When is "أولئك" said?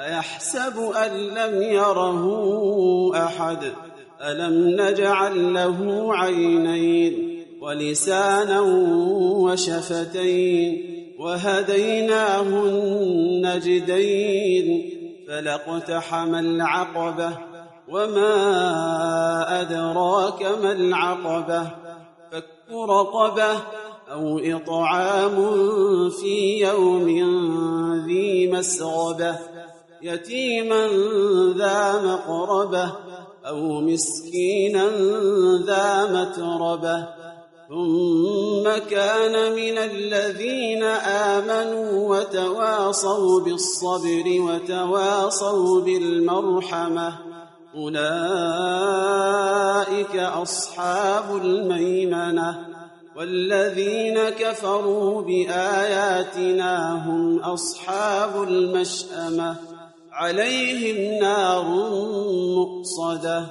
47.74-48.96